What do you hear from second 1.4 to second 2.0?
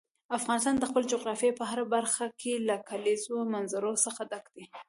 په هره